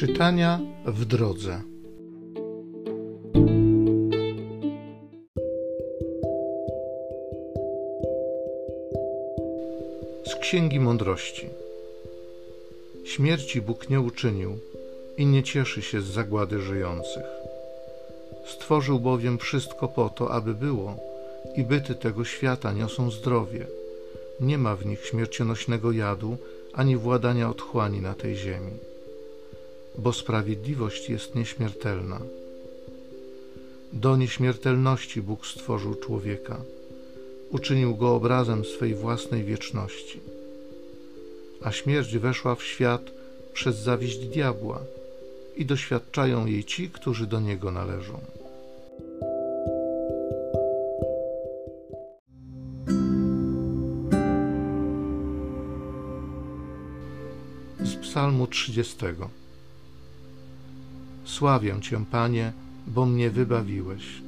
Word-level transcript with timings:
Czytania 0.00 0.60
w 0.86 1.04
drodze. 1.04 1.62
Z 10.26 10.34
Księgi 10.40 10.80
Mądrości. 10.80 11.48
Śmierci 13.04 13.62
Bóg 13.62 13.90
nie 13.90 14.00
uczynił 14.00 14.58
i 15.16 15.26
nie 15.26 15.42
cieszy 15.42 15.82
się 15.82 16.00
z 16.00 16.04
zagłady 16.04 16.60
żyjących. 16.60 17.26
Stworzył 18.46 19.00
bowiem 19.00 19.38
wszystko 19.38 19.88
po 19.88 20.08
to, 20.08 20.30
aby 20.30 20.54
było, 20.54 20.96
i 21.56 21.62
byty 21.62 21.94
tego 21.94 22.24
świata 22.24 22.72
niosą 22.72 23.10
zdrowie. 23.10 23.66
Nie 24.40 24.58
ma 24.58 24.76
w 24.76 24.86
nich 24.86 25.06
śmiercionośnego 25.06 25.92
jadu, 25.92 26.36
ani 26.72 26.96
władania 26.96 27.50
otchłani 27.50 28.00
na 28.00 28.14
tej 28.14 28.36
ziemi 28.36 28.89
bo 29.98 30.12
sprawiedliwość 30.12 31.08
jest 31.08 31.34
nieśmiertelna. 31.34 32.20
Do 33.92 34.16
nieśmiertelności 34.16 35.22
Bóg 35.22 35.46
stworzył 35.46 35.94
człowieka, 35.94 36.60
uczynił 37.50 37.96
go 37.96 38.14
obrazem 38.14 38.64
swej 38.64 38.94
własnej 38.94 39.44
wieczności. 39.44 40.20
A 41.62 41.72
śmierć 41.72 42.18
weszła 42.18 42.54
w 42.54 42.62
świat 42.62 43.10
przez 43.52 43.76
zawiść 43.76 44.18
diabła 44.18 44.80
i 45.56 45.66
doświadczają 45.66 46.46
jej 46.46 46.64
ci, 46.64 46.90
którzy 46.90 47.26
do 47.26 47.40
niego 47.40 47.70
należą. 47.70 48.20
Z 57.84 57.96
Psalmu 57.96 58.46
30. 58.46 58.96
Sławię 61.30 61.80
Cię, 61.80 62.04
Panie, 62.10 62.52
bo 62.86 63.06
mnie 63.06 63.30
wybawiłeś. 63.30 64.22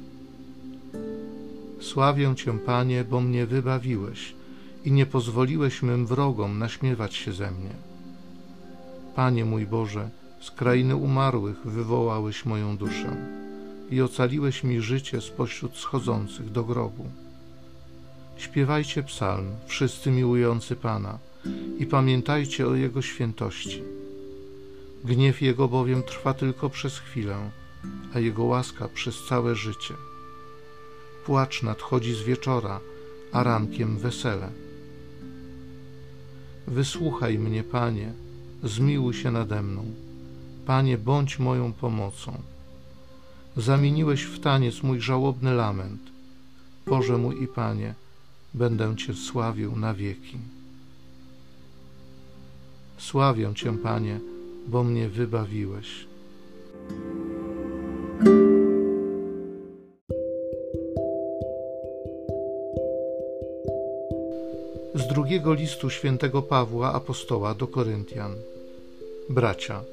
Sławię 1.81 2.35
Cię, 2.35 2.59
Panie, 2.59 3.03
bo 3.03 3.21
mnie 3.21 3.45
wybawiłeś 3.45 4.33
i 4.85 4.91
nie 4.91 5.05
pozwoliłeś 5.05 5.81
mym 5.81 6.05
wrogom 6.05 6.59
naśmiewać 6.59 7.15
się 7.15 7.33
ze 7.33 7.51
mnie. 7.51 7.69
Panie 9.15 9.45
mój 9.45 9.65
Boże, 9.65 10.09
z 10.41 10.51
krainy 10.51 10.95
umarłych 10.95 11.57
wywołałeś 11.65 12.45
moją 12.45 12.77
duszę 12.77 13.15
i 13.91 14.01
ocaliłeś 14.01 14.63
mi 14.63 14.81
życie 14.81 15.21
spośród 15.21 15.77
schodzących 15.77 16.51
do 16.51 16.63
grobu. 16.63 17.05
Śpiewajcie 18.37 19.03
psalm, 19.03 19.47
wszyscy 19.65 20.11
miłujący 20.11 20.75
Pana, 20.75 21.17
i 21.79 21.85
pamiętajcie 21.85 22.67
o 22.67 22.75
Jego 22.75 23.01
świętości 23.01 23.92
Gniew 25.03 25.41
Jego 25.41 25.67
bowiem 25.67 26.03
trwa 26.03 26.33
tylko 26.33 26.69
przez 26.69 26.99
chwilę, 26.99 27.51
a 28.13 28.19
Jego 28.19 28.43
łaska 28.43 28.87
przez 28.87 29.25
całe 29.25 29.55
życie. 29.55 29.93
Płacz 31.25 31.63
nadchodzi 31.63 32.13
z 32.13 32.21
wieczora, 32.21 32.79
a 33.31 33.43
rankiem 33.43 33.97
wesele. 33.97 34.49
Wysłuchaj 36.67 37.39
mnie, 37.39 37.63
Panie, 37.63 38.13
zmiłuj 38.63 39.13
się 39.13 39.31
nade 39.31 39.63
mną. 39.63 39.85
Panie, 40.65 40.97
bądź 40.97 41.39
moją 41.39 41.73
pomocą. 41.73 42.41
Zamieniłeś 43.57 44.23
w 44.23 44.39
taniec 44.39 44.83
mój 44.83 45.01
żałobny 45.01 45.53
lament. 45.53 46.01
Boże 46.87 47.17
mój 47.17 47.43
i 47.43 47.47
Panie, 47.47 47.93
będę 48.53 48.95
Cię 48.95 49.13
sławił 49.13 49.75
na 49.75 49.93
wieki. 49.93 50.37
Sławię 52.97 53.53
Cię, 53.55 53.77
Panie, 53.77 54.19
bo 54.67 54.83
mnie 54.83 55.09
wybawiłeś. 55.09 56.07
Z 64.95 65.07
drugiego 65.07 65.53
listu 65.53 65.89
świętego 65.89 66.41
Pawła 66.41 66.93
apostoła 66.93 67.53
do 67.53 67.67
Koryntian. 67.67 68.35
Bracia, 69.29 69.83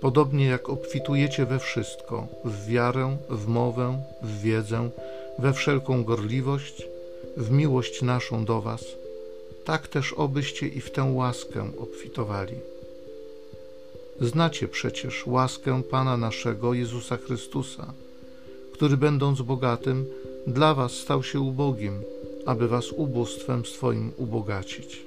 podobnie 0.00 0.46
jak 0.46 0.68
obfitujecie 0.68 1.46
we 1.46 1.58
wszystko, 1.58 2.26
w 2.44 2.66
wiarę, 2.66 3.16
w 3.30 3.46
mowę, 3.46 4.02
w 4.22 4.40
wiedzę, 4.40 4.90
we 5.38 5.52
wszelką 5.52 6.04
gorliwość, 6.04 6.88
w 7.36 7.50
miłość 7.50 8.02
naszą 8.02 8.44
do 8.44 8.60
Was, 8.60 8.84
tak 9.64 9.88
też 9.88 10.12
obyście 10.12 10.68
i 10.68 10.80
w 10.80 10.90
tę 10.90 11.02
łaskę 11.02 11.70
obfitowali. 11.78 12.54
Znacie 14.20 14.68
przecież 14.68 15.26
łaskę 15.26 15.82
Pana 15.82 16.16
naszego 16.16 16.74
Jezusa 16.74 17.16
Chrystusa, 17.16 17.92
który 18.72 18.96
będąc 18.96 19.42
bogatym, 19.42 20.06
dla 20.46 20.74
was 20.74 20.92
stał 20.92 21.22
się 21.22 21.40
ubogim, 21.40 22.02
aby 22.46 22.68
was 22.68 22.92
ubóstwem 22.92 23.66
swoim 23.66 24.12
ubogacić. 24.16 25.02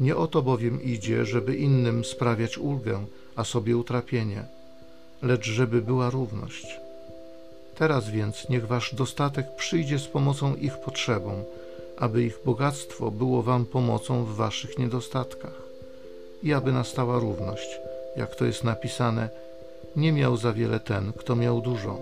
Nie 0.00 0.16
o 0.16 0.26
to 0.26 0.42
bowiem 0.42 0.82
idzie, 0.82 1.24
żeby 1.24 1.56
innym 1.56 2.04
sprawiać 2.04 2.58
ulgę, 2.58 3.06
a 3.36 3.44
sobie 3.44 3.76
utrapienie, 3.76 4.44
lecz 5.22 5.46
żeby 5.46 5.82
była 5.82 6.10
równość. 6.10 6.66
Teraz 7.74 8.10
więc 8.10 8.48
niech 8.48 8.66
wasz 8.66 8.94
dostatek 8.94 9.46
przyjdzie 9.56 9.98
z 9.98 10.06
pomocą 10.06 10.56
ich 10.56 10.78
potrzebom, 10.84 11.44
aby 11.98 12.22
ich 12.22 12.38
bogactwo 12.44 13.10
było 13.10 13.42
wam 13.42 13.66
pomocą 13.66 14.24
w 14.24 14.34
waszych 14.34 14.78
niedostatkach 14.78 15.71
i 16.42 16.52
aby 16.52 16.72
nastała 16.72 17.18
równość. 17.18 17.80
Jak 18.16 18.36
to 18.36 18.44
jest 18.44 18.64
napisane, 18.64 19.28
nie 19.96 20.12
miał 20.12 20.36
za 20.36 20.52
wiele 20.52 20.80
ten, 20.80 21.12
kto 21.12 21.36
miał 21.36 21.60
dużo, 21.60 21.98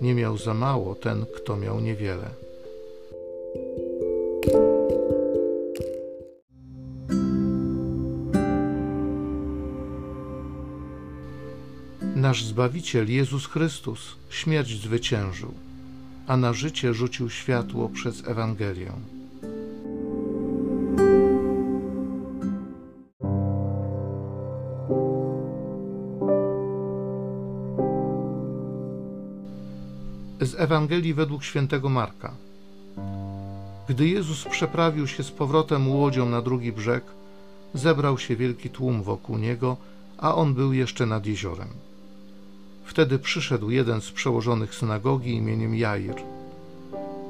nie 0.00 0.14
miał 0.14 0.38
za 0.38 0.54
mało 0.54 0.94
ten, 0.94 1.26
kto 1.36 1.56
miał 1.56 1.80
niewiele. 1.80 2.30
Nasz 12.16 12.44
Zbawiciel 12.44 13.10
Jezus 13.10 13.46
Chrystus 13.46 14.16
śmierć 14.30 14.82
zwyciężył, 14.82 15.54
a 16.26 16.36
na 16.36 16.52
życie 16.52 16.94
rzucił 16.94 17.30
światło 17.30 17.88
przez 17.88 18.28
Ewangelię. 18.28 18.92
Z 30.46 30.54
Ewangelii 30.54 31.14
według 31.14 31.44
świętego 31.44 31.88
Marka. 31.88 32.34
Gdy 33.88 34.08
Jezus 34.08 34.44
przeprawił 34.44 35.06
się 35.06 35.22
z 35.22 35.30
powrotem 35.30 35.88
łodzią 35.88 36.28
na 36.28 36.42
drugi 36.42 36.72
brzeg, 36.72 37.04
zebrał 37.74 38.18
się 38.18 38.36
wielki 38.36 38.70
tłum 38.70 39.02
wokół 39.02 39.38
niego, 39.38 39.76
a 40.18 40.34
on 40.34 40.54
był 40.54 40.72
jeszcze 40.72 41.06
nad 41.06 41.26
jeziorem. 41.26 41.68
Wtedy 42.84 43.18
przyszedł 43.18 43.70
jeden 43.70 44.00
z 44.00 44.10
przełożonych 44.10 44.74
synagogi 44.74 45.34
imieniem 45.34 45.74
Jair. 45.74 46.14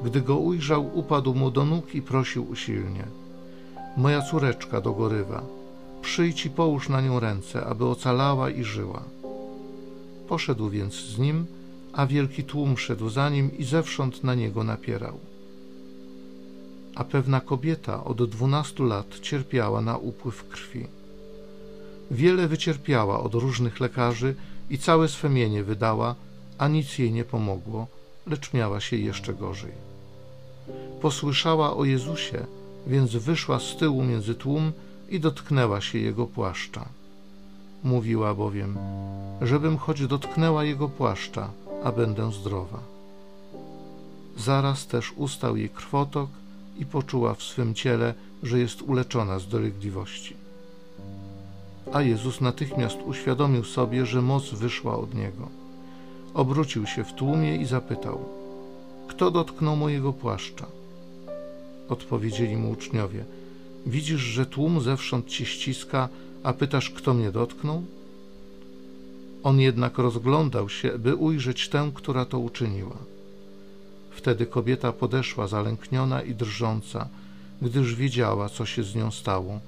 Gdy 0.04 0.20
go 0.20 0.36
ujrzał, 0.36 0.98
upadł 0.98 1.34
mu 1.34 1.50
do 1.50 1.64
nóg 1.64 1.94
i 1.94 2.02
prosił 2.02 2.50
usilnie: 2.50 3.04
Moja 3.96 4.22
córeczka 4.22 4.80
dogorywa, 4.80 5.42
przyjdź 6.02 6.46
i 6.46 6.50
połóż 6.50 6.88
na 6.88 7.00
nią 7.00 7.20
ręce, 7.20 7.66
aby 7.66 7.84
ocalała 7.84 8.50
i 8.50 8.64
żyła. 8.64 9.02
Poszedł 10.28 10.68
więc 10.68 10.94
z 10.94 11.18
nim 11.18 11.46
a 11.92 12.06
wielki 12.06 12.44
tłum 12.44 12.78
szedł 12.78 13.08
za 13.08 13.30
nim 13.30 13.58
i 13.58 13.64
zewsząd 13.64 14.24
na 14.24 14.34
niego 14.34 14.64
napierał. 14.64 15.18
A 16.94 17.04
pewna 17.04 17.40
kobieta 17.40 18.04
od 18.04 18.30
dwunastu 18.30 18.84
lat 18.84 19.20
cierpiała 19.20 19.80
na 19.80 19.96
upływ 19.96 20.48
krwi. 20.48 20.86
Wiele 22.10 22.48
wycierpiała 22.48 23.20
od 23.20 23.34
różnych 23.34 23.80
lekarzy 23.80 24.34
i 24.70 24.78
całe 24.78 25.08
swe 25.08 25.28
mienie 25.28 25.64
wydała, 25.64 26.14
a 26.58 26.68
nic 26.68 26.98
jej 26.98 27.12
nie 27.12 27.24
pomogło, 27.24 27.86
lecz 28.26 28.52
miała 28.52 28.80
się 28.80 28.96
jeszcze 28.96 29.34
gorzej. 29.34 29.72
Posłyszała 31.00 31.76
o 31.76 31.84
Jezusie, 31.84 32.46
więc 32.86 33.16
wyszła 33.16 33.58
z 33.58 33.76
tyłu 33.76 34.04
między 34.04 34.34
tłum 34.34 34.72
i 35.08 35.20
dotknęła 35.20 35.80
się 35.80 35.98
jego 35.98 36.26
płaszcza. 36.26 36.88
Mówiła 37.84 38.34
bowiem, 38.34 38.78
żebym 39.42 39.76
choć 39.76 40.06
dotknęła 40.06 40.64
jego 40.64 40.88
płaszcza, 40.88 41.50
a 41.84 41.92
będę 41.92 42.32
zdrowa. 42.32 42.78
Zaraz 44.36 44.86
też 44.86 45.12
ustał 45.16 45.56
jej 45.56 45.68
krwotok 45.68 46.30
i 46.78 46.86
poczuła 46.86 47.34
w 47.34 47.42
swym 47.42 47.74
ciele, 47.74 48.14
że 48.42 48.58
jest 48.58 48.82
uleczona 48.82 49.38
z 49.38 49.48
dolegliwości. 49.48 50.36
A 51.92 52.02
Jezus 52.02 52.40
natychmiast 52.40 52.96
uświadomił 53.06 53.64
sobie, 53.64 54.06
że 54.06 54.22
moc 54.22 54.50
wyszła 54.50 54.98
od 54.98 55.14
niego. 55.14 55.48
Obrócił 56.34 56.86
się 56.86 57.04
w 57.04 57.12
tłumie 57.12 57.56
i 57.56 57.64
zapytał: 57.64 58.18
Kto 59.08 59.30
dotknął 59.30 59.76
mojego 59.76 60.12
płaszcza? 60.12 60.66
Odpowiedzieli 61.88 62.56
mu 62.56 62.70
uczniowie: 62.70 63.24
Widzisz, 63.86 64.20
że 64.20 64.46
tłum 64.46 64.80
zewsząd 64.80 65.26
ci 65.26 65.46
ściska, 65.46 66.08
a 66.42 66.52
pytasz, 66.52 66.90
kto 66.90 67.14
mnie 67.14 67.32
dotknął? 67.32 67.82
On 69.42 69.60
jednak 69.60 69.98
rozglądał 69.98 70.68
się, 70.68 70.98
by 70.98 71.16
ujrzeć 71.16 71.68
tę, 71.68 71.90
która 71.94 72.24
to 72.24 72.38
uczyniła. 72.38 72.96
Wtedy 74.10 74.46
kobieta 74.46 74.92
podeszła 74.92 75.46
zalękniona 75.46 76.22
i 76.22 76.34
drżąca, 76.34 77.08
gdyż 77.62 77.94
wiedziała, 77.94 78.48
co 78.48 78.66
się 78.66 78.82
z 78.82 78.94
nią 78.94 79.10
stało. 79.10 79.60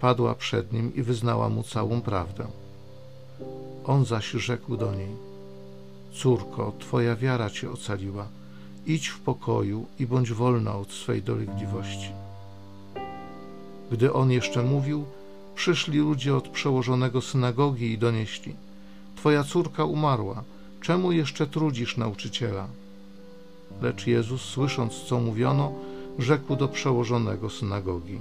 Padła 0.00 0.34
przed 0.34 0.72
nim 0.72 0.94
i 0.94 1.02
wyznała 1.02 1.48
mu 1.48 1.62
całą 1.62 2.00
prawdę. 2.00 2.46
On 3.84 4.04
zaś 4.04 4.30
rzekł 4.30 4.76
do 4.76 4.94
niej: 4.94 5.10
Córko, 6.12 6.72
twoja 6.78 7.16
wiara 7.16 7.50
cię 7.50 7.70
ocaliła. 7.70 8.28
Idź 8.86 9.08
w 9.08 9.20
pokoju 9.20 9.86
i 9.98 10.06
bądź 10.06 10.32
wolna 10.32 10.76
od 10.76 10.92
swej 10.92 11.22
dolegliwości. 11.22 12.10
Gdy 13.92 14.12
on 14.12 14.30
jeszcze 14.30 14.62
mówił, 14.62 15.04
przyszli 15.54 15.98
ludzie 15.98 16.36
od 16.36 16.48
przełożonego 16.48 17.20
synagogi 17.20 17.92
i 17.92 17.98
donieśli: 17.98 18.65
Twoja 19.16 19.44
córka 19.44 19.84
umarła, 19.84 20.44
czemu 20.80 21.12
jeszcze 21.12 21.46
trudzisz 21.46 21.96
nauczyciela? 21.96 22.68
Lecz 23.82 24.06
Jezus, 24.06 24.42
słysząc, 24.42 24.94
co 24.94 25.20
mówiono, 25.20 25.72
rzekł 26.18 26.56
do 26.56 26.68
przełożonego 26.68 27.50
synagogi: 27.50 28.18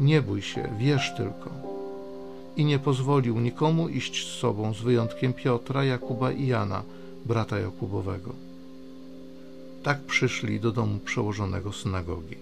Nie 0.00 0.22
bój 0.22 0.42
się, 0.42 0.68
wierz 0.78 1.12
tylko. 1.16 1.50
I 2.56 2.64
nie 2.64 2.78
pozwolił 2.78 3.40
nikomu 3.40 3.88
iść 3.88 4.26
z 4.28 4.38
sobą, 4.38 4.74
z 4.74 4.80
wyjątkiem 4.80 5.32
Piotra, 5.32 5.84
Jakuba 5.84 6.32
i 6.32 6.46
Jana, 6.46 6.82
brata 7.26 7.58
Jakubowego. 7.58 8.32
Tak 9.82 10.00
przyszli 10.00 10.60
do 10.60 10.72
domu 10.72 10.98
przełożonego 10.98 11.72
synagogi. 11.72 12.36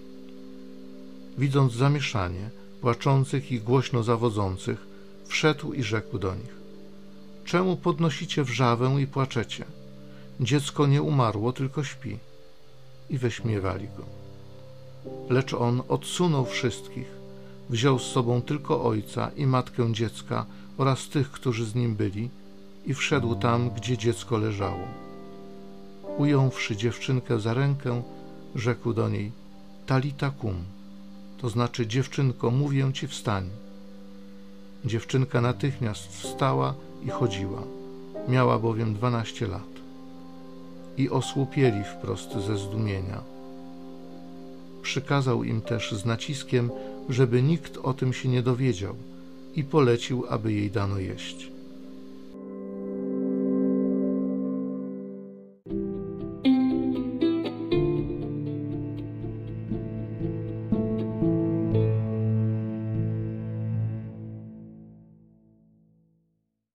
Widząc 1.37 1.73
zamieszanie, 1.73 2.49
płaczących 2.81 3.51
i 3.51 3.59
głośno 3.59 4.03
zawodzących, 4.03 4.87
wszedł 5.25 5.73
i 5.73 5.83
rzekł 5.83 6.19
do 6.19 6.35
nich: 6.35 6.62
Czemu 7.45 7.77
podnosicie 7.77 8.43
wrzawę 8.43 9.01
i 9.01 9.07
płaczecie? 9.07 9.65
Dziecko 10.39 10.87
nie 10.87 11.01
umarło, 11.01 11.53
tylko 11.53 11.83
śpi. 11.83 12.17
I 13.09 13.17
wyśmiewali 13.17 13.87
go. 13.97 14.05
Lecz 15.29 15.53
on 15.53 15.81
odsunął 15.89 16.45
wszystkich, 16.45 17.07
wziął 17.69 17.99
z 17.99 18.03
sobą 18.03 18.41
tylko 18.41 18.83
ojca 18.83 19.31
i 19.35 19.45
matkę 19.45 19.93
dziecka 19.93 20.45
oraz 20.77 21.09
tych, 21.09 21.31
którzy 21.31 21.65
z 21.65 21.75
nim 21.75 21.95
byli, 21.95 22.29
i 22.85 22.93
wszedł 22.93 23.35
tam, 23.35 23.69
gdzie 23.69 23.97
dziecko 23.97 24.37
leżało. 24.37 24.87
Ująwszy 26.17 26.75
dziewczynkę 26.75 27.39
za 27.39 27.53
rękę, 27.53 28.03
rzekł 28.55 28.93
do 28.93 29.09
niej: 29.09 29.31
Talita 29.85 30.29
kum, 30.29 30.55
to 31.37 31.49
znaczy 31.49 31.87
dziewczynko, 31.87 32.51
mówię 32.51 32.93
ci 32.93 33.07
wstań. 33.07 33.49
Dziewczynka 34.85 35.41
natychmiast 35.41 36.07
wstała 36.07 36.73
i 37.05 37.09
chodziła. 37.09 37.63
Miała 38.27 38.59
bowiem 38.59 38.93
dwanaście 38.93 39.47
lat. 39.47 39.73
I 40.97 41.09
osłupieli 41.09 41.83
wprost 41.83 42.31
ze 42.47 42.57
zdumienia. 42.57 43.21
Przykazał 44.81 45.43
im 45.43 45.61
też 45.61 45.91
z 45.91 46.05
naciskiem, 46.05 46.69
żeby 47.09 47.41
nikt 47.41 47.77
o 47.77 47.93
tym 47.93 48.13
się 48.13 48.29
nie 48.29 48.41
dowiedział 48.41 48.95
i 49.55 49.63
polecił, 49.63 50.25
aby 50.29 50.53
jej 50.53 50.71
dano 50.71 50.99
jeść. 50.99 51.52